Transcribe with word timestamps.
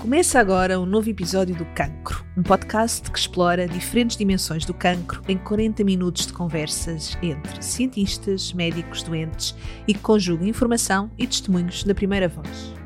Começa 0.00 0.40
agora 0.40 0.80
um 0.80 0.86
novo 0.86 1.10
episódio 1.10 1.54
do 1.54 1.66
Cancro, 1.74 2.24
um 2.34 2.42
podcast 2.42 3.10
que 3.10 3.18
explora 3.18 3.68
diferentes 3.68 4.16
dimensões 4.16 4.64
do 4.64 4.72
cancro 4.72 5.22
em 5.28 5.36
40 5.36 5.84
minutos 5.84 6.26
de 6.26 6.32
conversas 6.32 7.18
entre 7.22 7.62
cientistas, 7.62 8.54
médicos, 8.54 9.02
doentes 9.02 9.54
e 9.86 9.92
que 9.92 10.00
conjuga 10.00 10.46
informação 10.46 11.10
e 11.18 11.26
testemunhos 11.26 11.84
na 11.84 11.94
primeira 11.94 12.28
voz. 12.28 12.79